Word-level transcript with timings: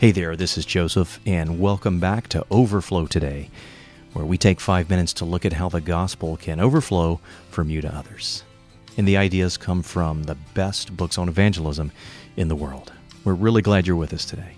Hey 0.00 0.12
there, 0.12 0.34
this 0.34 0.56
is 0.56 0.64
Joseph, 0.64 1.20
and 1.26 1.60
welcome 1.60 2.00
back 2.00 2.26
to 2.28 2.46
Overflow 2.50 3.04
Today, 3.04 3.50
where 4.14 4.24
we 4.24 4.38
take 4.38 4.58
five 4.58 4.88
minutes 4.88 5.12
to 5.12 5.26
look 5.26 5.44
at 5.44 5.52
how 5.52 5.68
the 5.68 5.82
gospel 5.82 6.38
can 6.38 6.58
overflow 6.58 7.20
from 7.50 7.68
you 7.68 7.82
to 7.82 7.94
others. 7.94 8.42
And 8.96 9.06
the 9.06 9.18
ideas 9.18 9.58
come 9.58 9.82
from 9.82 10.22
the 10.22 10.36
best 10.54 10.96
books 10.96 11.18
on 11.18 11.28
evangelism 11.28 11.92
in 12.38 12.48
the 12.48 12.56
world. 12.56 12.94
We're 13.24 13.34
really 13.34 13.60
glad 13.60 13.86
you're 13.86 13.94
with 13.94 14.14
us 14.14 14.24
today. 14.24 14.54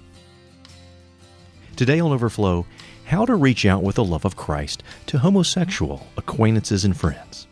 Today 1.75 1.99
on 1.99 2.13
Overflow, 2.13 2.65
how 3.07 3.27
to 3.27 3.35
reach 3.35 3.67
out 3.67 3.83
with 3.83 3.97
the 3.97 4.05
love 4.05 4.25
of 4.25 4.37
Christ 4.37 4.85
to 5.07 5.19
homosexual 5.19 6.07
acquaintances 6.17 6.85
and 6.85 6.97
friends. 6.97 7.49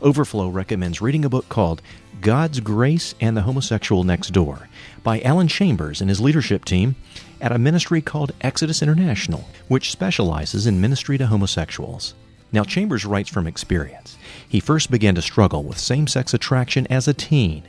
Overflow 0.00 0.48
recommends 0.48 1.02
reading 1.02 1.26
a 1.26 1.28
book 1.28 1.50
called 1.50 1.82
God's 2.22 2.60
Grace 2.60 3.16
and 3.20 3.36
the 3.36 3.42
Homosexual 3.42 4.04
Next 4.04 4.30
Door 4.32 4.68
by 5.02 5.20
Alan 5.22 5.48
Chambers 5.48 6.00
and 6.00 6.08
his 6.08 6.20
leadership 6.20 6.64
team 6.64 6.94
at 7.40 7.50
a 7.50 7.58
ministry 7.58 8.00
called 8.00 8.30
Exodus 8.42 8.80
International, 8.80 9.44
which 9.66 9.90
specializes 9.90 10.68
in 10.68 10.80
ministry 10.80 11.18
to 11.18 11.26
homosexuals. 11.26 12.14
Now, 12.52 12.62
Chambers 12.62 13.04
writes 13.04 13.28
from 13.28 13.48
experience. 13.48 14.16
He 14.48 14.60
first 14.60 14.88
began 14.88 15.16
to 15.16 15.22
struggle 15.22 15.64
with 15.64 15.78
same 15.78 16.06
sex 16.06 16.32
attraction 16.32 16.86
as 16.86 17.08
a 17.08 17.14
teen. 17.14 17.64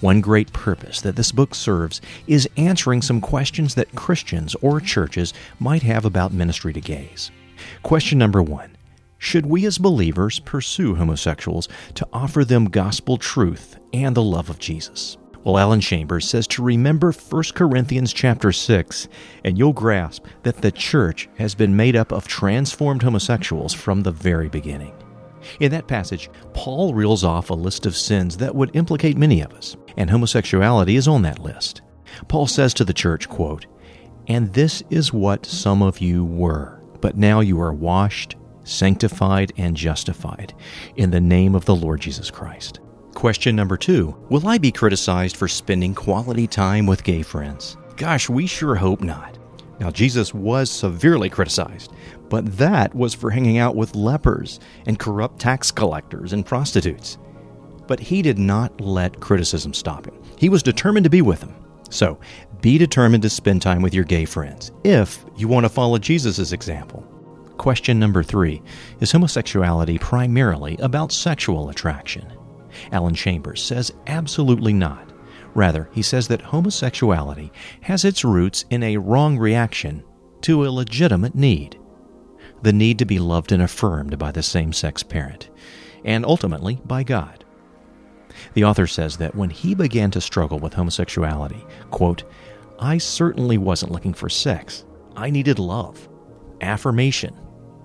One 0.00 0.20
great 0.20 0.52
purpose 0.52 1.00
that 1.00 1.16
this 1.16 1.32
book 1.32 1.54
serves 1.54 2.02
is 2.26 2.46
answering 2.58 3.00
some 3.00 3.22
questions 3.22 3.76
that 3.76 3.94
Christians 3.94 4.54
or 4.56 4.82
churches 4.82 5.32
might 5.58 5.84
have 5.84 6.04
about 6.04 6.34
ministry 6.34 6.74
to 6.74 6.82
gays. 6.82 7.30
Question 7.82 8.18
number 8.18 8.42
one 8.42 8.76
should 9.20 9.44
we 9.44 9.66
as 9.66 9.76
believers 9.76 10.40
pursue 10.40 10.94
homosexuals 10.94 11.68
to 11.94 12.08
offer 12.10 12.42
them 12.42 12.64
gospel 12.64 13.18
truth 13.18 13.78
and 13.92 14.16
the 14.16 14.22
love 14.22 14.48
of 14.48 14.58
Jesus? 14.58 15.18
Well, 15.44 15.58
Alan 15.58 15.82
Chambers 15.82 16.26
says 16.26 16.46
to 16.48 16.62
remember 16.62 17.12
1 17.12 17.42
Corinthians 17.54 18.14
chapter 18.14 18.50
6, 18.50 19.08
and 19.44 19.58
you'll 19.58 19.74
grasp 19.74 20.24
that 20.42 20.62
the 20.62 20.72
church 20.72 21.28
has 21.36 21.54
been 21.54 21.76
made 21.76 21.96
up 21.96 22.12
of 22.12 22.26
transformed 22.26 23.02
homosexuals 23.02 23.74
from 23.74 24.02
the 24.02 24.10
very 24.10 24.48
beginning. 24.48 24.94
In 25.60 25.70
that 25.72 25.86
passage, 25.86 26.30
Paul 26.54 26.94
reels 26.94 27.22
off 27.22 27.50
a 27.50 27.54
list 27.54 27.84
of 27.84 27.98
sins 27.98 28.38
that 28.38 28.54
would 28.54 28.74
implicate 28.74 29.18
many 29.18 29.42
of 29.42 29.52
us, 29.52 29.76
and 29.98 30.08
homosexuality 30.08 30.96
is 30.96 31.06
on 31.06 31.20
that 31.22 31.38
list. 31.40 31.82
Paul 32.28 32.46
says 32.46 32.72
to 32.74 32.86
the 32.86 32.94
church, 32.94 33.28
quote, 33.28 33.66
And 34.28 34.54
this 34.54 34.82
is 34.88 35.12
what 35.12 35.44
some 35.44 35.82
of 35.82 35.98
you 35.98 36.24
were, 36.24 36.80
but 37.02 37.18
now 37.18 37.40
you 37.40 37.60
are 37.60 37.74
washed, 37.74 38.36
sanctified, 38.70 39.52
and 39.56 39.76
justified 39.76 40.54
in 40.96 41.10
the 41.10 41.20
name 41.20 41.54
of 41.54 41.64
the 41.64 41.74
Lord 41.74 42.00
Jesus 42.00 42.30
Christ. 42.30 42.80
Question 43.14 43.56
number 43.56 43.76
two 43.76 44.16
Will 44.30 44.46
I 44.46 44.58
be 44.58 44.72
criticized 44.72 45.36
for 45.36 45.48
spending 45.48 45.94
quality 45.94 46.46
time 46.46 46.86
with 46.86 47.04
gay 47.04 47.22
friends? 47.22 47.76
Gosh, 47.96 48.28
we 48.28 48.46
sure 48.46 48.74
hope 48.74 49.02
not. 49.02 49.38
Now, 49.80 49.90
Jesus 49.90 50.34
was 50.34 50.70
severely 50.70 51.30
criticized, 51.30 51.92
but 52.28 52.56
that 52.58 52.94
was 52.94 53.14
for 53.14 53.30
hanging 53.30 53.58
out 53.58 53.76
with 53.76 53.94
lepers 53.94 54.60
and 54.86 54.98
corrupt 54.98 55.38
tax 55.38 55.70
collectors 55.70 56.32
and 56.32 56.44
prostitutes. 56.44 57.18
But 57.86 57.98
he 57.98 58.22
did 58.22 58.38
not 58.38 58.80
let 58.80 59.20
criticism 59.20 59.74
stop 59.74 60.06
him. 60.06 60.14
He 60.38 60.48
was 60.48 60.62
determined 60.62 61.04
to 61.04 61.10
be 61.10 61.22
with 61.22 61.40
them. 61.40 61.54
So, 61.88 62.20
be 62.60 62.78
determined 62.78 63.22
to 63.24 63.30
spend 63.30 63.62
time 63.62 63.82
with 63.82 63.94
your 63.94 64.04
gay 64.04 64.24
friends 64.24 64.70
if 64.84 65.24
you 65.36 65.48
want 65.48 65.64
to 65.64 65.70
follow 65.70 65.98
Jesus' 65.98 66.52
example. 66.52 67.04
Question 67.60 67.98
number 67.98 68.22
three 68.22 68.62
Is 69.00 69.12
homosexuality 69.12 69.98
primarily 69.98 70.78
about 70.78 71.12
sexual 71.12 71.68
attraction? 71.68 72.32
Alan 72.90 73.14
Chambers 73.14 73.62
says 73.62 73.92
absolutely 74.06 74.72
not. 74.72 75.12
Rather, 75.52 75.90
he 75.92 76.00
says 76.00 76.26
that 76.28 76.40
homosexuality 76.40 77.50
has 77.82 78.06
its 78.06 78.24
roots 78.24 78.64
in 78.70 78.82
a 78.82 78.96
wrong 78.96 79.36
reaction 79.36 80.02
to 80.40 80.64
a 80.64 80.70
legitimate 80.70 81.34
need 81.34 81.78
the 82.62 82.72
need 82.72 82.98
to 82.98 83.04
be 83.04 83.18
loved 83.18 83.52
and 83.52 83.62
affirmed 83.62 84.18
by 84.18 84.30
the 84.32 84.42
same 84.42 84.72
sex 84.72 85.02
parent, 85.02 85.50
and 86.02 86.24
ultimately 86.24 86.80
by 86.86 87.02
God. 87.02 87.44
The 88.54 88.64
author 88.64 88.86
says 88.86 89.18
that 89.18 89.34
when 89.34 89.50
he 89.50 89.74
began 89.74 90.10
to 90.12 90.22
struggle 90.22 90.60
with 90.60 90.72
homosexuality, 90.72 91.62
quote, 91.90 92.24
I 92.78 92.96
certainly 92.96 93.58
wasn't 93.58 93.92
looking 93.92 94.14
for 94.14 94.30
sex. 94.30 94.86
I 95.14 95.28
needed 95.28 95.58
love, 95.58 96.08
affirmation, 96.62 97.38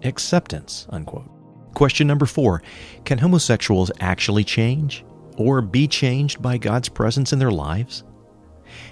acceptance. 0.05 0.87
Unquote. 0.89 1.29
Question 1.73 2.07
number 2.07 2.25
four 2.25 2.63
Can 3.03 3.17
homosexuals 3.17 3.91
actually 3.99 4.43
change 4.43 5.05
or 5.37 5.61
be 5.61 5.87
changed 5.87 6.41
by 6.41 6.57
God's 6.57 6.89
presence 6.89 7.33
in 7.33 7.39
their 7.39 7.51
lives? 7.51 8.03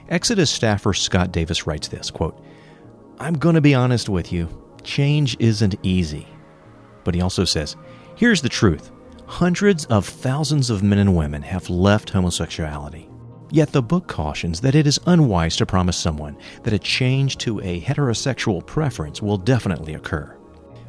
Exodus 0.09 0.51
staffer 0.51 0.93
Scott 0.93 1.31
Davis 1.31 1.65
writes 1.65 1.87
this 1.87 2.11
quote, 2.11 2.43
I'm 3.19 3.35
going 3.35 3.55
to 3.55 3.61
be 3.61 3.75
honest 3.75 4.09
with 4.09 4.31
you. 4.33 4.49
Change 4.83 5.37
isn't 5.39 5.75
easy. 5.83 6.27
But 7.03 7.15
he 7.15 7.21
also 7.21 7.45
says, 7.45 7.75
Here's 8.15 8.41
the 8.41 8.49
truth 8.49 8.91
hundreds 9.25 9.85
of 9.85 10.05
thousands 10.05 10.69
of 10.69 10.83
men 10.83 10.99
and 10.99 11.15
women 11.15 11.41
have 11.41 11.69
left 11.69 12.09
homosexuality. 12.09 13.09
Yet 13.51 13.71
the 13.71 13.81
book 13.81 14.07
cautions 14.07 14.59
that 14.61 14.75
it 14.75 14.87
is 14.87 14.99
unwise 15.05 15.55
to 15.57 15.65
promise 15.65 15.97
someone 15.97 16.37
that 16.63 16.73
a 16.73 16.79
change 16.79 17.37
to 17.39 17.59
a 17.61 17.79
heterosexual 17.81 18.65
preference 18.65 19.21
will 19.21 19.37
definitely 19.37 19.93
occur. 19.93 20.37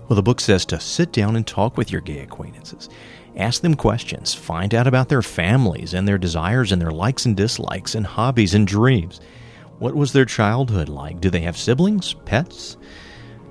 Well, 0.09 0.17
the 0.17 0.23
book 0.23 0.41
says 0.41 0.67
to 0.67 0.81
sit 0.81 1.13
down 1.13 1.37
and 1.37 1.47
talk 1.47 1.77
with 1.77 1.91
your 1.91 2.03
gay 2.03 2.19
acquaintances. 2.19 2.89
Ask 3.37 3.63
them 3.63 3.75
questions, 3.75 4.35
find 4.35 4.75
out 4.75 4.87
about 4.87 5.09
their 5.09 5.23
families 5.23 5.95
and 5.95 6.07
their 6.07 6.19
desires 6.19 6.73
and 6.73 6.81
their 6.81 6.91
likes 6.91 7.25
and 7.27 7.37
dislikes 7.37 7.95
and 7.95 8.07
hobbies 8.07 8.55
and 8.55 8.67
dreams. 8.67 9.21
What 9.79 9.97
was 9.97 10.13
their 10.13 10.25
childhood 10.25 10.89
like? 10.89 11.21
Do 11.21 11.31
they 11.31 11.41
have 11.41 11.57
siblings, 11.57 12.15
pets? 12.25 12.77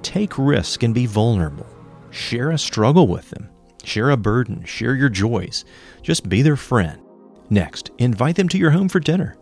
Take 0.04 0.38
risk 0.38 0.84
and 0.84 0.94
be 0.94 1.06
vulnerable. 1.06 1.66
Share 2.12 2.52
a 2.52 2.58
struggle 2.58 3.08
with 3.08 3.30
them. 3.32 3.50
Share 3.84 4.12
a 4.12 4.18
burden. 4.18 4.64
Share 4.64 4.96
your 4.96 5.10
joys. 5.10 5.66
Just 6.02 6.30
be 6.30 6.42
their 6.42 6.56
friend. 6.56 7.02
Next, 7.50 7.92
invite 7.98 8.36
them 8.36 8.48
to 8.50 8.58
your 8.58 8.72
home 8.72 8.88
for 8.88 9.00
dinner. 9.00 9.36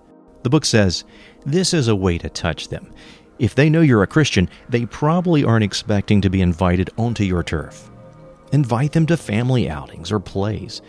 The 0.43 0.49
book 0.49 0.66
says 0.66 1.03
this 1.45 1.73
is 1.73 1.88
a 1.88 1.95
way 1.95 2.17
to 2.17 2.29
touch 2.29 2.69
them. 2.69 2.93
If 3.41 3.56
they 3.56 3.72
know 3.72 3.81
you're 3.81 4.03
a 4.03 4.07
Christian, 4.07 4.47
they 4.69 4.85
probably 4.85 5.44
aren't 5.44 5.63
expecting 5.63 6.22
to 6.22 6.29
be 6.29 6.41
invited 6.41 6.91
onto 6.96 7.24
your 7.24 7.41
turf. 7.41 7.90
Invite 8.52 8.91
them 8.91 9.07
to 9.07 9.18
family 9.18 9.68
outings 9.68 10.12
or 10.12 10.19
plays. 10.19 10.84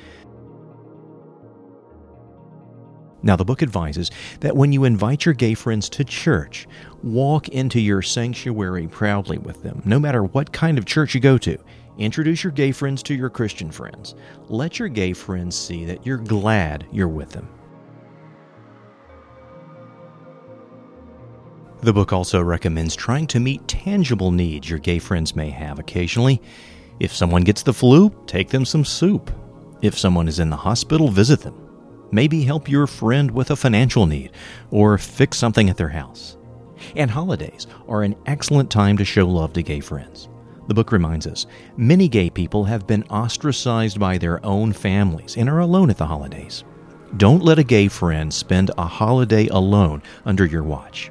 Now, 3.23 3.37
the 3.37 3.47
book 3.47 3.63
advises 3.63 4.11
that 4.41 4.55
when 4.55 4.71
you 4.71 4.85
invite 4.85 5.25
your 5.25 5.33
gay 5.33 5.55
friends 5.55 5.89
to 5.91 6.05
church, 6.05 6.69
walk 7.03 7.49
into 7.49 7.81
your 7.81 8.03
sanctuary 8.03 8.87
proudly 8.87 9.39
with 9.39 9.63
them, 9.63 9.81
no 9.87 9.99
matter 9.99 10.23
what 10.23 10.53
kind 10.53 10.77
of 10.77 10.85
church 10.85 11.15
you 11.15 11.23
go 11.23 11.39
to. 11.39 11.57
Introduce 11.97 12.45
your 12.45 12.53
gay 12.53 12.73
friends 12.73 13.03
to 13.05 13.15
your 13.15 13.31
Christian 13.31 13.71
friends. 13.71 14.15
Let 14.51 14.79
your 14.79 14.89
gay 14.89 15.15
friends 15.15 15.57
see 15.57 15.87
that 15.87 16.05
you're 16.05 16.19
glad 16.19 16.87
you're 16.93 17.09
with 17.09 17.31
them. 17.31 17.49
The 21.83 21.93
book 21.93 22.13
also 22.13 22.41
recommends 22.41 22.95
trying 22.95 23.27
to 23.27 23.41
meet 23.41 23.67
tangible 23.67 24.31
needs 24.31 24.71
your 24.71 24.79
gay 24.79 25.01
friends 25.01 25.35
may 25.35 25.51
have 25.51 25.81
occasionally. 25.81 26.41
If 27.01 27.13
someone 27.13 27.43
gets 27.43 27.65
the 27.65 27.73
flu, 27.73 28.15
take 28.27 28.51
them 28.51 28.65
some 28.65 28.85
soup. 28.85 29.33
If 29.83 29.99
someone 29.99 30.29
is 30.29 30.39
in 30.39 30.49
the 30.49 30.57
hospital, 30.57 31.09
visit 31.09 31.41
them. 31.41 31.57
Maybe 32.13 32.45
help 32.45 32.69
your 32.69 32.87
friend 32.87 33.33
with 33.33 33.51
a 33.51 33.57
financial 33.57 34.07
need 34.07 34.31
or 34.71 34.97
fix 34.97 35.39
something 35.39 35.69
at 35.69 35.77
their 35.77 35.89
house. 35.89 36.37
And 36.95 37.11
holidays 37.11 37.67
are 37.89 38.05
an 38.05 38.15
excellent 38.27 38.71
time 38.71 38.97
to 38.99 39.05
show 39.05 39.27
love 39.27 39.53
to 39.55 39.63
gay 39.65 39.81
friends. 39.81 40.29
The 40.69 40.75
book 40.75 40.93
reminds 40.93 41.27
us 41.27 41.47
many 41.77 42.07
gay 42.07 42.31
people 42.31 42.63
have 42.63 42.87
been 42.87 43.03
ostracized 43.05 43.99
by 43.99 44.19
their 44.19 44.45
own 44.47 44.73
families 44.73 45.37
and 45.37 45.49
are 45.49 45.59
alone 45.59 45.91
at 45.91 45.99
the 45.99 46.07
holidays. 46.07 46.63
Don't 47.17 47.43
let 47.43 47.59
a 47.59 47.65
gay 47.65 47.89
friend 47.89 48.33
spend 48.33 48.71
a 48.79 48.87
holiday 48.87 49.49
alone 49.49 50.01
under 50.25 50.47
your 50.47 50.63
watch. 50.63 51.11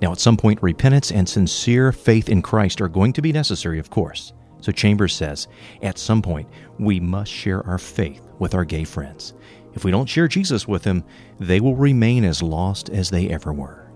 Now, 0.00 0.12
at 0.12 0.20
some 0.20 0.36
point, 0.36 0.62
repentance 0.62 1.10
and 1.10 1.28
sincere 1.28 1.92
faith 1.92 2.28
in 2.28 2.42
Christ 2.42 2.80
are 2.80 2.88
going 2.88 3.12
to 3.12 3.22
be 3.22 3.32
necessary, 3.32 3.78
of 3.78 3.90
course. 3.90 4.32
So 4.60 4.72
Chambers 4.72 5.14
says, 5.14 5.48
at 5.82 5.98
some 5.98 6.22
point, 6.22 6.48
we 6.78 7.00
must 7.00 7.30
share 7.30 7.66
our 7.66 7.78
faith 7.78 8.26
with 8.38 8.54
our 8.54 8.64
gay 8.64 8.84
friends. 8.84 9.34
If 9.74 9.84
we 9.84 9.90
don't 9.90 10.08
share 10.08 10.28
Jesus 10.28 10.66
with 10.66 10.82
them, 10.82 11.04
they 11.38 11.60
will 11.60 11.76
remain 11.76 12.24
as 12.24 12.42
lost 12.42 12.90
as 12.90 13.10
they 13.10 13.28
ever 13.28 13.52
were. 13.52 13.90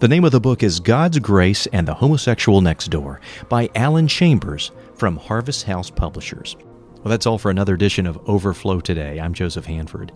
The 0.00 0.08
name 0.08 0.24
of 0.24 0.32
the 0.32 0.40
book 0.40 0.62
is 0.62 0.80
God's 0.80 1.18
Grace 1.18 1.66
and 1.68 1.88
the 1.88 1.94
Homosexual 1.94 2.60
Next 2.60 2.88
Door 2.88 3.20
by 3.48 3.70
Alan 3.74 4.08
Chambers 4.08 4.70
from 4.96 5.16
Harvest 5.16 5.64
House 5.64 5.90
Publishers. 5.90 6.56
Well, 6.96 7.10
that's 7.10 7.26
all 7.26 7.38
for 7.38 7.50
another 7.50 7.74
edition 7.74 8.06
of 8.06 8.18
Overflow 8.28 8.80
Today. 8.80 9.20
I'm 9.20 9.34
Joseph 9.34 9.66
Hanford. 9.66 10.12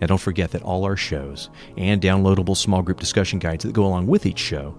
Now, 0.00 0.08
don't 0.08 0.20
forget 0.20 0.50
that 0.50 0.62
all 0.62 0.84
our 0.84 0.96
shows 0.96 1.48
and 1.76 2.02
downloadable 2.02 2.56
small 2.56 2.82
group 2.82 3.00
discussion 3.00 3.38
guides 3.38 3.64
that 3.64 3.72
go 3.72 3.86
along 3.86 4.06
with 4.06 4.26
each 4.26 4.38
show 4.38 4.78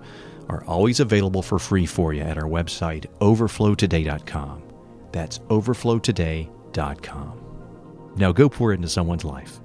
are 0.49 0.63
always 0.65 0.99
available 0.99 1.41
for 1.41 1.59
free 1.59 1.85
for 1.85 2.13
you 2.13 2.21
at 2.21 2.37
our 2.37 2.49
website, 2.49 3.05
overflowtoday.com. 3.19 4.63
That's 5.11 5.39
overflowtoday.com. 5.39 7.43
Now 8.15 8.31
go 8.31 8.49
pour 8.49 8.71
it 8.71 8.75
into 8.75 8.89
someone's 8.89 9.25
life. 9.25 9.59